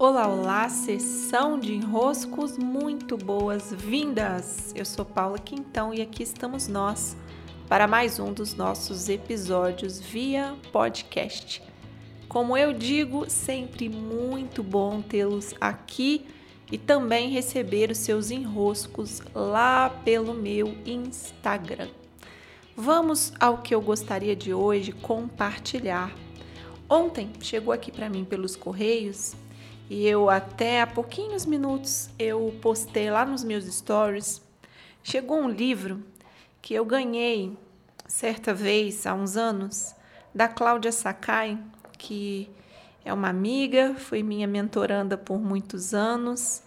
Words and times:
Olá, 0.00 0.28
olá, 0.28 0.68
sessão 0.68 1.58
de 1.58 1.74
enroscos, 1.74 2.56
muito 2.56 3.16
boas-vindas! 3.16 4.72
Eu 4.76 4.84
sou 4.84 5.04
Paula 5.04 5.40
Quintão 5.40 5.92
e 5.92 6.00
aqui 6.00 6.22
estamos 6.22 6.68
nós 6.68 7.16
para 7.68 7.88
mais 7.88 8.20
um 8.20 8.32
dos 8.32 8.54
nossos 8.54 9.08
episódios 9.08 9.98
via 9.98 10.54
podcast. 10.70 11.60
Como 12.28 12.56
eu 12.56 12.72
digo, 12.72 13.28
sempre 13.28 13.88
muito 13.88 14.62
bom 14.62 15.02
tê-los 15.02 15.52
aqui 15.60 16.24
e 16.70 16.78
também 16.78 17.30
receber 17.30 17.90
os 17.90 17.98
seus 17.98 18.30
enroscos 18.30 19.20
lá 19.34 19.90
pelo 20.04 20.32
meu 20.32 20.76
Instagram. 20.86 21.88
Vamos 22.76 23.32
ao 23.40 23.62
que 23.62 23.74
eu 23.74 23.80
gostaria 23.80 24.36
de 24.36 24.54
hoje 24.54 24.92
compartilhar. 24.92 26.14
Ontem 26.88 27.32
chegou 27.40 27.72
aqui 27.72 27.90
para 27.90 28.08
mim 28.08 28.24
pelos 28.24 28.54
correios 28.54 29.34
e 29.90 30.06
eu 30.06 30.28
até 30.28 30.82
há 30.82 30.86
pouquinhos 30.86 31.46
minutos 31.46 32.10
eu 32.18 32.54
postei 32.60 33.10
lá 33.10 33.24
nos 33.24 33.42
meus 33.42 33.64
stories. 33.64 34.42
Chegou 35.02 35.38
um 35.38 35.48
livro 35.48 36.02
que 36.60 36.74
eu 36.74 36.84
ganhei 36.84 37.56
certa 38.06 38.52
vez 38.52 39.06
há 39.06 39.14
uns 39.14 39.36
anos 39.36 39.94
da 40.34 40.46
Cláudia 40.46 40.92
Sakai, 40.92 41.58
que 41.96 42.50
é 43.02 43.12
uma 43.14 43.28
amiga, 43.28 43.94
foi 43.94 44.22
minha 44.22 44.46
mentoranda 44.46 45.16
por 45.16 45.38
muitos 45.38 45.94
anos 45.94 46.62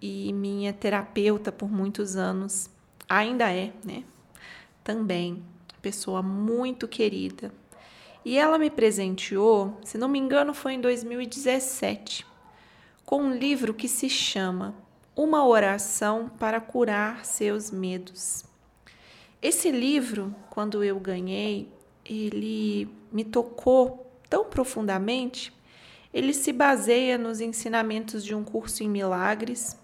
e 0.00 0.32
minha 0.32 0.72
terapeuta 0.72 1.50
por 1.50 1.68
muitos 1.68 2.14
anos. 2.14 2.70
Ainda 3.08 3.52
é, 3.52 3.72
né? 3.84 4.04
Também 4.84 5.42
pessoa 5.82 6.22
muito 6.22 6.86
querida. 6.86 7.52
E 8.24 8.38
ela 8.38 8.58
me 8.58 8.70
presenteou, 8.70 9.80
se 9.82 9.98
não 9.98 10.08
me 10.08 10.18
engano, 10.18 10.54
foi 10.54 10.74
em 10.74 10.80
2017 10.80 12.29
com 13.10 13.22
um 13.22 13.34
livro 13.34 13.74
que 13.74 13.88
se 13.88 14.08
chama 14.08 14.72
Uma 15.16 15.44
Oração 15.44 16.30
para 16.38 16.60
Curar 16.60 17.24
Seus 17.24 17.68
Medos. 17.68 18.44
Esse 19.42 19.72
livro, 19.72 20.32
quando 20.48 20.84
eu 20.84 21.00
ganhei, 21.00 21.68
ele 22.04 22.88
me 23.10 23.24
tocou 23.24 24.08
tão 24.28 24.44
profundamente. 24.44 25.52
Ele 26.14 26.32
se 26.32 26.52
baseia 26.52 27.18
nos 27.18 27.40
ensinamentos 27.40 28.24
de 28.24 28.32
um 28.32 28.44
curso 28.44 28.84
em 28.84 28.88
milagres, 28.88 29.76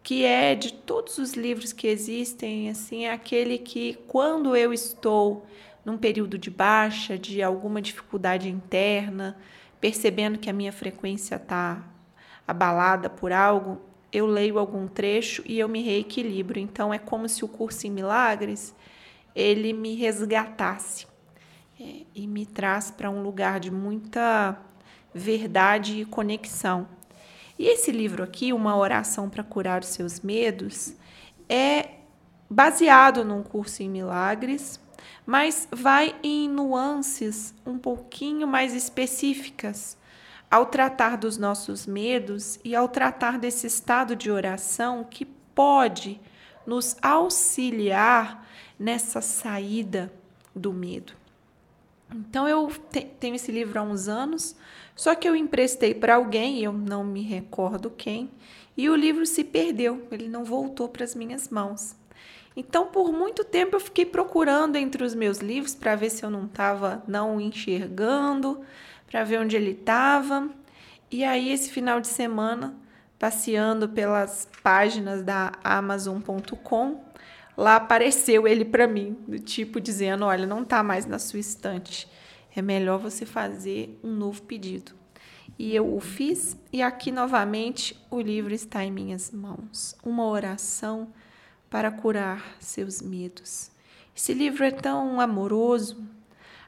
que 0.00 0.24
é 0.24 0.54
de 0.54 0.72
todos 0.72 1.18
os 1.18 1.32
livros 1.32 1.72
que 1.72 1.88
existem, 1.88 2.70
assim, 2.70 3.06
é 3.06 3.12
aquele 3.12 3.58
que 3.58 3.98
quando 4.06 4.54
eu 4.54 4.72
estou 4.72 5.44
num 5.84 5.98
período 5.98 6.38
de 6.38 6.48
baixa, 6.48 7.18
de 7.18 7.42
alguma 7.42 7.82
dificuldade 7.82 8.48
interna, 8.48 9.36
percebendo 9.80 10.38
que 10.38 10.48
a 10.48 10.52
minha 10.52 10.70
frequência 10.70 11.34
está 11.34 11.88
abalada 12.46 13.08
por 13.08 13.32
algo, 13.32 13.80
eu 14.12 14.26
leio 14.26 14.58
algum 14.58 14.86
trecho 14.86 15.42
e 15.46 15.58
eu 15.58 15.68
me 15.68 15.82
reequilibro. 15.82 16.58
Então 16.58 16.92
é 16.92 16.98
como 16.98 17.28
se 17.28 17.44
o 17.44 17.48
curso 17.48 17.86
em 17.86 17.90
milagres 17.90 18.74
ele 19.34 19.72
me 19.72 19.94
resgatasse 19.94 21.06
é, 21.80 22.02
e 22.14 22.26
me 22.26 22.44
traz 22.44 22.90
para 22.90 23.10
um 23.10 23.22
lugar 23.22 23.58
de 23.58 23.70
muita 23.70 24.58
verdade 25.14 26.00
e 26.00 26.04
conexão. 26.04 26.86
E 27.58 27.66
esse 27.66 27.90
livro 27.90 28.22
aqui, 28.22 28.52
Uma 28.52 28.76
Oração 28.76 29.30
para 29.30 29.42
Curar 29.42 29.82
os 29.82 29.88
Seus 29.88 30.20
Medos, 30.20 30.94
é 31.48 31.90
baseado 32.48 33.24
num 33.24 33.42
curso 33.42 33.82
em 33.82 33.88
milagres, 33.88 34.80
mas 35.24 35.68
vai 35.70 36.14
em 36.22 36.48
nuances 36.48 37.54
um 37.64 37.78
pouquinho 37.78 38.46
mais 38.46 38.74
específicas 38.74 39.96
ao 40.52 40.66
tratar 40.66 41.16
dos 41.16 41.38
nossos 41.38 41.86
medos 41.86 42.60
e 42.62 42.76
ao 42.76 42.86
tratar 42.86 43.38
desse 43.38 43.66
estado 43.66 44.14
de 44.14 44.30
oração 44.30 45.02
que 45.02 45.24
pode 45.24 46.20
nos 46.66 46.94
auxiliar 47.00 48.46
nessa 48.78 49.22
saída 49.22 50.12
do 50.54 50.70
medo. 50.70 51.14
Então 52.14 52.46
eu 52.46 52.70
tenho 53.18 53.34
esse 53.34 53.50
livro 53.50 53.80
há 53.80 53.82
uns 53.82 54.08
anos, 54.08 54.54
só 54.94 55.14
que 55.14 55.26
eu 55.26 55.34
emprestei 55.34 55.94
para 55.94 56.16
alguém, 56.16 56.62
eu 56.62 56.70
não 56.70 57.02
me 57.02 57.22
recordo 57.22 57.88
quem, 57.88 58.30
e 58.76 58.90
o 58.90 58.94
livro 58.94 59.24
se 59.24 59.42
perdeu, 59.42 60.06
ele 60.10 60.28
não 60.28 60.44
voltou 60.44 60.86
para 60.86 61.02
as 61.02 61.14
minhas 61.14 61.48
mãos. 61.48 61.96
Então, 62.56 62.86
por 62.86 63.12
muito 63.12 63.44
tempo 63.44 63.76
eu 63.76 63.80
fiquei 63.80 64.04
procurando 64.04 64.76
entre 64.76 65.02
os 65.02 65.14
meus 65.14 65.38
livros 65.38 65.74
para 65.74 65.96
ver 65.96 66.10
se 66.10 66.22
eu 66.22 66.30
não 66.30 66.44
estava 66.44 67.02
não 67.08 67.40
enxergando, 67.40 68.60
para 69.10 69.24
ver 69.24 69.40
onde 69.40 69.56
ele 69.56 69.72
estava. 69.72 70.48
E 71.10 71.24
aí, 71.24 71.50
esse 71.50 71.70
final 71.70 72.00
de 72.00 72.08
semana, 72.08 72.74
passeando 73.18 73.88
pelas 73.88 74.48
páginas 74.62 75.22
da 75.22 75.52
Amazon.com, 75.64 77.02
lá 77.56 77.76
apareceu 77.76 78.46
ele 78.46 78.64
para 78.64 78.86
mim, 78.86 79.16
do 79.26 79.38
tipo 79.38 79.80
dizendo: 79.80 80.24
Olha, 80.24 80.46
não 80.46 80.62
está 80.62 80.82
mais 80.82 81.06
na 81.06 81.18
sua 81.18 81.40
estante, 81.40 82.08
é 82.54 82.60
melhor 82.60 82.98
você 82.98 83.24
fazer 83.24 83.98
um 84.02 84.10
novo 84.10 84.42
pedido. 84.42 84.92
E 85.58 85.74
eu 85.74 85.94
o 85.94 86.00
fiz, 86.00 86.56
e 86.72 86.82
aqui 86.82 87.12
novamente 87.12 87.96
o 88.10 88.20
livro 88.20 88.52
está 88.52 88.84
em 88.84 88.90
minhas 88.90 89.30
mãos. 89.30 89.94
Uma 90.02 90.26
oração 90.26 91.08
para 91.72 91.90
curar 91.90 92.54
seus 92.60 93.00
medos. 93.00 93.70
Esse 94.14 94.34
livro 94.34 94.62
é 94.62 94.70
tão 94.70 95.18
amoroso, 95.18 96.06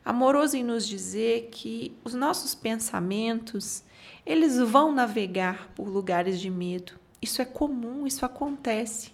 amoroso 0.03 0.57
em 0.57 0.65
nos 0.65 0.89
dizer 0.89 1.51
que 1.53 1.95
os 2.03 2.15
nossos 2.15 2.55
pensamentos, 2.55 3.85
eles 4.25 4.59
vão 4.59 4.93
navegar 4.93 5.69
por 5.75 5.87
lugares 5.89 6.41
de 6.41 6.49
medo. 6.49 6.95
Isso 7.21 7.43
é 7.43 7.45
comum, 7.45 8.07
isso 8.07 8.25
acontece. 8.25 9.13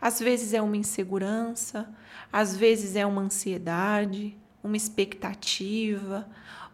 Às 0.00 0.20
vezes 0.20 0.54
é 0.54 0.62
uma 0.62 0.76
insegurança, 0.76 1.92
às 2.32 2.56
vezes 2.56 2.94
é 2.94 3.04
uma 3.04 3.22
ansiedade, 3.22 4.38
uma 4.62 4.76
expectativa, 4.76 6.24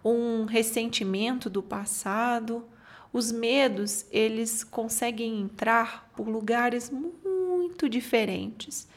um 0.05 0.45
ressentimento 0.45 1.49
do 1.49 1.63
passado. 1.63 2.67
Os 3.15 3.33
medos, 3.33 4.05
eles 4.11 4.63
conseguem 4.63 5.41
entrar 5.41 6.11
por 6.15 6.29
lugares 6.29 6.91
muito 7.79 7.89
diferentes. 7.89 8.89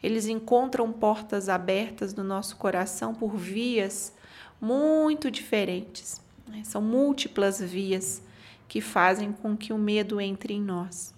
Eles 0.00 0.28
encontram 0.28 0.92
portas 0.92 1.48
abertas 1.48 2.14
no 2.14 2.22
nosso 2.22 2.54
coração 2.54 3.12
por 3.12 3.36
vias 3.36 4.12
muito 4.60 5.28
diferentes. 5.28 6.20
Né? 6.46 6.62
São 6.62 6.80
múltiplas 6.80 7.60
vias 7.60 8.22
que 8.68 8.80
fazem 8.80 9.32
com 9.32 9.56
que 9.56 9.72
o 9.72 9.78
medo 9.78 10.20
entre 10.20 10.54
em 10.54 10.62
nós. 10.62 11.12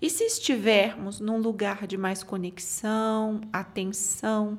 E 0.00 0.08
se 0.08 0.22
estivermos 0.22 1.18
num 1.18 1.38
lugar 1.38 1.88
de 1.88 1.98
mais 1.98 2.22
conexão, 2.22 3.40
atenção, 3.52 4.56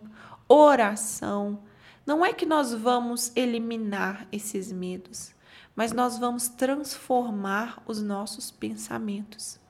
oração, 0.50 1.60
não 2.06 2.26
é 2.26 2.34
que 2.34 2.46
nós 2.46 2.74
vamos 2.74 3.32
eliminar 3.38 4.28
esses 4.34 4.70
medos, 4.70 5.34
mas 5.74 5.94
nós 5.94 6.18
vamos 6.18 6.50
transformar 6.50 7.82
os 7.86 8.02
nossos 8.02 8.52
pensamentos. 8.52 9.61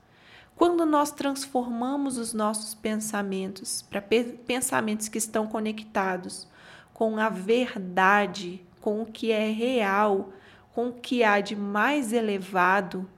Quando 0.56 0.86
nós 0.86 1.10
transformamos 1.10 2.18
os 2.18 2.32
nossos 2.32 2.74
pensamentos 2.74 3.82
para 3.82 4.02
pensamentos 4.02 5.08
que 5.08 5.18
estão 5.18 5.46
conectados 5.46 6.46
com 6.92 7.18
a 7.18 7.28
verdade, 7.28 8.64
com 8.80 9.02
o 9.02 9.06
que 9.06 9.32
é 9.32 9.50
real, 9.50 10.32
com 10.74 10.88
o 10.88 10.92
que 10.92 11.24
há 11.24 11.40
de 11.40 11.56
mais 11.56 12.12
elevado, 12.12 13.08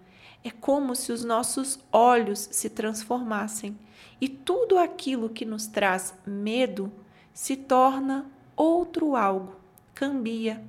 é 0.42 0.50
como 0.50 0.94
se 0.94 1.10
os 1.10 1.24
nossos 1.24 1.78
olhos 1.90 2.48
se 2.52 2.68
transformassem 2.68 3.76
e 4.20 4.28
tudo 4.28 4.78
aquilo 4.78 5.28
que 5.28 5.44
nos 5.44 5.66
traz 5.66 6.14
medo 6.26 6.92
se 7.32 7.56
torna 7.56 8.26
outro 8.56 9.16
algo, 9.16 9.56
cambia. 9.94 10.62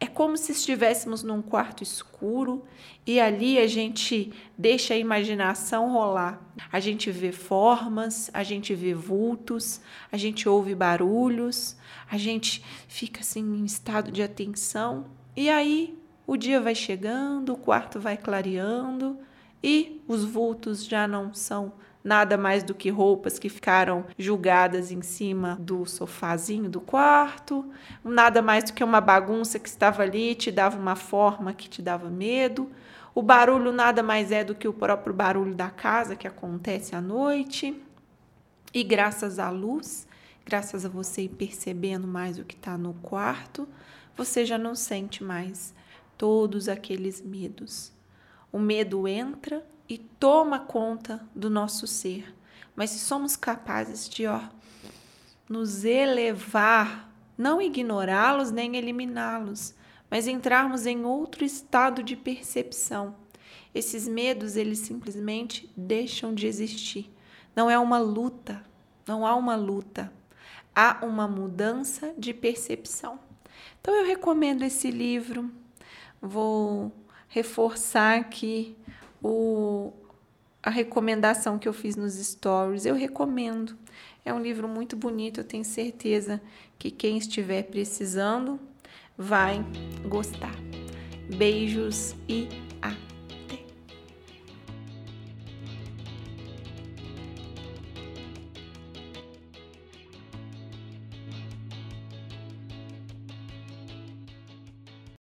É 0.00 0.06
como 0.06 0.36
se 0.36 0.52
estivéssemos 0.52 1.24
num 1.24 1.42
quarto 1.42 1.82
escuro 1.82 2.64
e 3.04 3.18
ali 3.18 3.58
a 3.58 3.66
gente 3.66 4.32
deixa 4.56 4.94
a 4.94 4.96
imaginação 4.96 5.92
rolar. 5.92 6.40
A 6.70 6.78
gente 6.78 7.10
vê 7.10 7.32
formas, 7.32 8.30
a 8.32 8.44
gente 8.44 8.74
vê 8.74 8.94
vultos, 8.94 9.80
a 10.12 10.16
gente 10.16 10.48
ouve 10.48 10.74
barulhos, 10.74 11.76
a 12.08 12.16
gente 12.16 12.64
fica 12.86 13.20
assim 13.20 13.40
em 13.40 13.64
estado 13.64 14.12
de 14.12 14.22
atenção 14.22 15.06
e 15.36 15.50
aí 15.50 15.98
o 16.26 16.36
dia 16.36 16.60
vai 16.60 16.74
chegando, 16.74 17.54
o 17.54 17.56
quarto 17.56 17.98
vai 17.98 18.16
clareando 18.16 19.18
e 19.62 20.00
os 20.06 20.24
vultos 20.24 20.84
já 20.84 21.08
não 21.08 21.34
são 21.34 21.72
nada 22.02 22.38
mais 22.38 22.62
do 22.62 22.74
que 22.74 22.90
roupas 22.90 23.38
que 23.38 23.48
ficaram 23.48 24.04
julgadas 24.18 24.90
em 24.90 25.02
cima 25.02 25.56
do 25.60 25.84
sofazinho 25.84 26.68
do 26.68 26.80
quarto, 26.80 27.64
nada 28.04 28.40
mais 28.40 28.64
do 28.64 28.72
que 28.72 28.84
uma 28.84 29.00
bagunça 29.00 29.58
que 29.58 29.68
estava 29.68 30.02
ali, 30.02 30.34
te 30.34 30.50
dava 30.50 30.78
uma 30.78 30.96
forma 30.96 31.52
que 31.52 31.68
te 31.68 31.82
dava 31.82 32.08
medo. 32.08 32.70
O 33.14 33.22
barulho 33.22 33.72
nada 33.72 34.02
mais 34.02 34.30
é 34.30 34.44
do 34.44 34.54
que 34.54 34.68
o 34.68 34.72
próprio 34.72 35.12
barulho 35.12 35.54
da 35.54 35.70
casa 35.70 36.14
que 36.14 36.26
acontece 36.26 36.94
à 36.94 37.00
noite. 37.00 37.80
E 38.72 38.84
graças 38.84 39.38
à 39.38 39.50
luz, 39.50 40.06
graças 40.44 40.84
a 40.84 40.88
você 40.88 41.22
ir 41.22 41.30
percebendo 41.30 42.06
mais 42.06 42.38
o 42.38 42.44
que 42.44 42.54
está 42.54 42.78
no 42.78 42.94
quarto, 42.94 43.68
você 44.16 44.44
já 44.44 44.56
não 44.56 44.74
sente 44.74 45.24
mais 45.24 45.74
todos 46.16 46.68
aqueles 46.68 47.20
medos. 47.20 47.92
O 48.50 48.58
medo 48.58 49.06
entra 49.06 49.66
e 49.88 49.98
toma 49.98 50.58
conta 50.58 51.26
do 51.34 51.50
nosso 51.50 51.86
ser. 51.86 52.34
Mas 52.74 52.90
se 52.90 52.98
somos 52.98 53.36
capazes 53.36 54.08
de 54.08 54.26
ó, 54.26 54.40
nos 55.48 55.84
elevar, 55.84 57.12
não 57.36 57.60
ignorá-los 57.60 58.50
nem 58.50 58.76
eliminá-los, 58.76 59.74
mas 60.10 60.26
entrarmos 60.26 60.86
em 60.86 61.04
outro 61.04 61.44
estado 61.44 62.02
de 62.02 62.16
percepção, 62.16 63.16
esses 63.74 64.08
medos 64.08 64.56
eles 64.56 64.78
simplesmente 64.78 65.70
deixam 65.76 66.34
de 66.34 66.46
existir. 66.46 67.12
Não 67.54 67.70
é 67.70 67.78
uma 67.78 67.98
luta, 67.98 68.64
não 69.06 69.26
há 69.26 69.34
uma 69.34 69.56
luta, 69.56 70.12
há 70.74 71.04
uma 71.04 71.28
mudança 71.28 72.14
de 72.16 72.32
percepção. 72.32 73.18
Então 73.80 73.94
eu 73.94 74.06
recomendo 74.06 74.62
esse 74.62 74.90
livro. 74.90 75.50
Vou 76.20 76.92
reforçar 77.28 78.18
aqui 78.18 78.76
o, 79.22 79.92
a 80.62 80.70
recomendação 80.70 81.58
que 81.58 81.68
eu 81.68 81.72
fiz 81.72 81.96
nos 81.96 82.14
stories. 82.14 82.86
Eu 82.86 82.94
recomendo. 82.94 83.76
É 84.24 84.32
um 84.32 84.40
livro 84.40 84.68
muito 84.68 84.96
bonito, 84.96 85.40
eu 85.40 85.44
tenho 85.44 85.64
certeza 85.64 86.40
que 86.78 86.90
quem 86.90 87.16
estiver 87.16 87.62
precisando 87.62 88.60
vai 89.16 89.64
gostar. 90.06 90.54
Beijos 91.36 92.14
e 92.28 92.48